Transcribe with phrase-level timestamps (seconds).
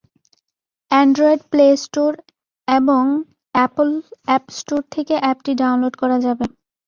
[0.91, 2.11] Android Play Store
[2.67, 3.03] এবং
[3.55, 3.89] Apple
[4.27, 6.45] App Store থেকে অ্যাপটি ডাউনলোড করা যাবে।